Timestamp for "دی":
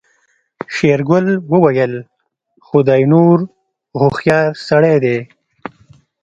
5.03-5.17